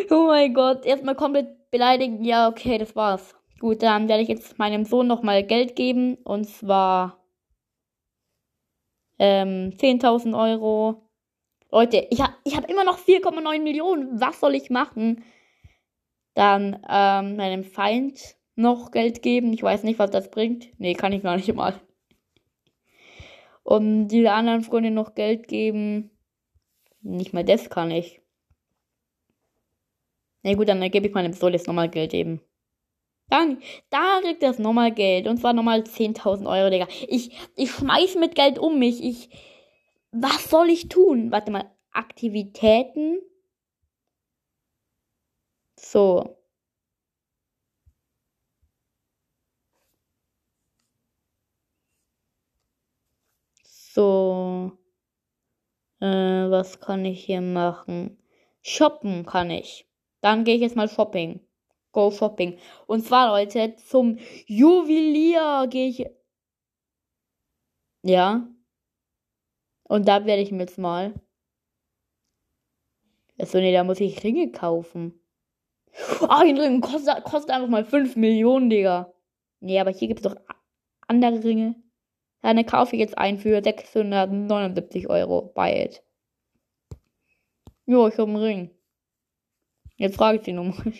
oh 0.10 0.27
mein 0.27 0.53
Gott. 0.53 0.86
Erstmal 0.86 1.15
komplett 1.15 1.69
beleidigen. 1.69 2.23
Ja, 2.23 2.47
okay, 2.47 2.77
das 2.77 2.95
war's. 2.95 3.36
Gut, 3.60 3.82
dann 3.84 4.08
werde 4.08 4.23
ich 4.23 4.30
jetzt 4.30 4.58
meinem 4.58 4.86
Sohn 4.86 5.08
nochmal 5.08 5.43
Geld 5.43 5.75
geben. 5.75 6.15
Und 6.23 6.45
zwar 6.45 7.21
ähm, 9.19 9.71
10.000 9.75 10.38
Euro. 10.38 11.06
Leute, 11.71 12.08
ich 12.10 12.21
habe 12.21 12.34
ich 12.43 12.56
hab 12.56 12.69
immer 12.69 12.84
noch 12.84 12.97
4,9 12.97 13.62
Millionen. 13.62 14.19
Was 14.19 14.39
soll 14.39 14.56
ich 14.56 14.69
machen? 14.69 15.23
Dann 16.34 16.80
ähm, 16.89 17.36
meinem 17.36 17.63
Feind 17.63 18.38
noch 18.56 18.91
Geld 18.91 19.21
geben. 19.21 19.53
Ich 19.53 19.63
weiß 19.63 19.84
nicht, 19.84 19.99
was 19.99 20.12
das 20.12 20.32
bringt. 20.32 20.67
Nee, 20.80 20.93
kann 20.93 21.13
ich 21.13 21.23
gar 21.23 21.36
nicht 21.36 21.53
mal. 21.53 21.80
Und 23.63 24.08
diese 24.08 24.32
anderen 24.32 24.62
Freunde 24.62 24.91
noch 24.91 25.13
Geld 25.13 25.47
geben. 25.47 26.12
Nicht 27.01 27.34
mal 27.34 27.43
das 27.43 27.69
kann 27.69 27.91
ich. 27.91 28.21
Na 30.43 30.51
nee, 30.51 30.56
gut, 30.56 30.69
dann 30.69 30.80
gebe 30.89 31.08
ich 31.08 31.13
meinem 31.13 31.34
jetzt 31.34 31.67
nochmal 31.67 31.89
Geld 31.89 32.13
eben. 32.13 32.41
Dann, 33.30 33.62
da 33.89 34.19
kriegt 34.21 34.41
er 34.41 34.60
nochmal 34.62 34.91
Geld. 34.93 35.27
Und 35.27 35.38
zwar 35.38 35.53
nochmal 35.53 35.82
10.000 35.82 36.47
Euro, 36.49 36.69
Digga. 36.69 36.88
Ich, 37.08 37.32
ich 37.56 37.71
schmeiß 37.71 38.15
mit 38.15 38.36
Geld 38.36 38.58
um 38.58 38.80
mich. 38.80 39.03
Ich, 39.03 39.30
was 40.11 40.49
soll 40.49 40.69
ich 40.69 40.89
tun? 40.89 41.31
Warte 41.31 41.51
mal. 41.51 41.71
Aktivitäten. 41.91 43.19
So. 45.79 46.37
So. 53.63 54.77
Äh, 55.99 56.05
was 56.05 56.79
kann 56.79 57.05
ich 57.05 57.25
hier 57.25 57.41
machen? 57.41 58.17
Shoppen 58.61 59.25
kann 59.25 59.49
ich. 59.49 59.87
Dann 60.21 60.43
gehe 60.43 60.55
ich 60.55 60.61
jetzt 60.61 60.75
mal 60.75 60.89
shopping. 60.89 61.39
Go 61.91 62.11
shopping. 62.11 62.59
Und 62.87 63.05
zwar, 63.05 63.29
Leute, 63.29 63.75
zum 63.77 64.17
Juwelier 64.45 65.67
gehe 65.69 65.89
ich. 65.89 66.05
Ja. 68.03 68.47
Und 69.88 70.08
da 70.08 70.26
werde 70.26 70.41
ich 70.41 70.52
mir 70.52 70.60
jetzt 70.60 70.78
mal. 70.78 71.13
Achso, 73.39 73.60
nee, 73.60 73.71
da 73.71 73.84
muss 73.84 74.00
ich 74.00 74.23
Ringe 74.23 74.52
kaufen. 74.52 75.19
Ah, 76.21 76.41
oh, 76.41 76.45
die 76.45 76.60
Ringe 76.60 76.82
kostet, 76.82 77.23
kostet 77.23 77.52
einfach 77.52 77.69
mal 77.69 77.86
5 77.86 78.15
Millionen, 78.15 78.69
Digga. 78.69 79.13
Nee, 79.60 79.80
aber 79.80 79.91
hier 79.91 80.08
gibt 80.08 80.19
es 80.19 80.32
doch 80.32 80.36
andere 81.08 81.43
Ringe. 81.43 81.76
Dann 82.41 82.65
kaufe 82.65 82.95
ich 82.95 83.00
jetzt 83.00 83.17
einen 83.17 83.39
für 83.39 83.63
679 83.63 85.10
Euro 85.10 85.52
bei 85.56 85.86
It. 85.86 86.04
Jo, 87.86 88.08
ich 88.08 88.17
habe 88.17 88.30
einen 88.30 88.36
Ring. 88.36 88.78
Jetzt 89.95 90.17
frage 90.17 90.38
ich 90.38 90.45
sie 90.45 90.54
nochmal. 90.54 90.93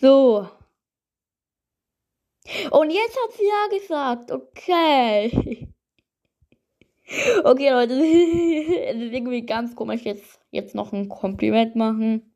So. 0.00 0.48
Und 2.70 2.90
jetzt 2.90 3.16
hat 3.16 3.32
sie 3.32 3.46
ja 3.46 3.78
gesagt, 3.78 4.30
okay. 4.30 5.68
Okay, 7.08 7.70
Leute, 7.70 7.94
es 7.94 8.96
ist 8.96 9.12
irgendwie 9.12 9.46
ganz 9.46 9.76
komisch, 9.76 10.02
jetzt, 10.02 10.40
jetzt 10.50 10.74
noch 10.74 10.92
ein 10.92 11.08
Kompliment 11.08 11.76
machen. 11.76 12.34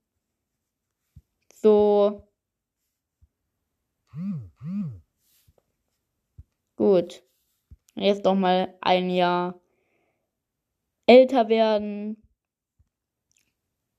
So. 1.54 2.28
Gut. 6.76 7.22
Jetzt 7.96 8.24
noch 8.24 8.35
mal 8.35 8.76
ein 8.80 9.11
Jahr 9.11 9.61
älter 11.06 11.48
werden. 11.48 12.22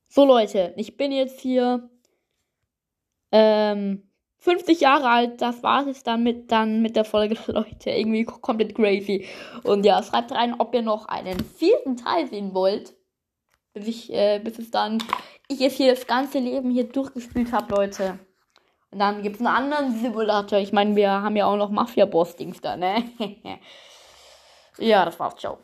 So, 0.08 0.24
Leute, 0.24 0.74
ich 0.76 0.96
bin 0.96 1.12
jetzt 1.12 1.40
hier 1.40 1.90
ähm, 3.30 4.11
50 4.42 4.80
Jahre 4.80 5.08
alt, 5.08 5.40
das 5.40 5.62
war 5.62 5.86
es 5.86 6.02
dann 6.02 6.24
mit, 6.24 6.50
dann 6.50 6.82
mit 6.82 6.96
der 6.96 7.04
Folge, 7.04 7.36
Leute. 7.46 7.90
Irgendwie 7.90 8.24
komplett 8.24 8.74
crazy. 8.74 9.28
Und 9.62 9.86
ja, 9.86 10.02
schreibt 10.02 10.32
rein, 10.32 10.56
ob 10.58 10.74
ihr 10.74 10.82
noch 10.82 11.06
einen 11.06 11.38
vierten 11.44 11.96
Teil 11.96 12.26
sehen 12.26 12.52
wollt. 12.52 12.92
Bis 13.72 13.86
ich, 13.86 14.12
äh, 14.12 14.40
bis 14.40 14.58
es 14.58 14.70
dann, 14.70 15.02
ich 15.48 15.60
jetzt 15.60 15.76
hier 15.76 15.94
das 15.94 16.06
ganze 16.06 16.40
Leben 16.40 16.70
hier 16.70 16.84
durchgespielt 16.84 17.52
habe, 17.52 17.74
Leute. 17.74 18.18
Und 18.90 18.98
dann 18.98 19.22
gibt 19.22 19.36
es 19.36 19.46
einen 19.46 19.56
anderen 19.56 19.98
Simulator. 19.98 20.58
Ich 20.58 20.72
meine, 20.72 20.96
wir 20.96 21.10
haben 21.10 21.36
ja 21.36 21.46
auch 21.46 21.56
noch 21.56 21.70
Mafia-Boss-Dings 21.70 22.60
da, 22.60 22.76
ne? 22.76 23.04
ja, 24.78 25.04
das 25.04 25.18
war's. 25.18 25.36
Ciao. 25.36 25.58